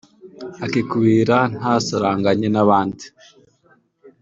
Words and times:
akikubira 0.65 1.37
ntasaranganye 1.57 2.47
n’abandi 2.51 3.05